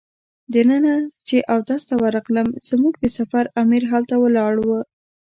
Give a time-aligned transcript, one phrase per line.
[0.53, 0.95] دننه
[1.27, 4.69] چې اودس ته ورغلم زموږ د سفر امیر هلته ولاړ و.